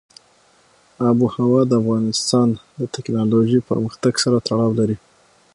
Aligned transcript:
آب 1.07 1.17
وهوا 1.23 1.61
د 1.67 1.71
افغانستان 1.81 2.49
د 2.79 2.81
تکنالوژۍ 2.95 3.59
پرمختګ 3.69 4.13
سره 4.23 4.37
تړاو 4.47 4.77
لري. 4.79 4.97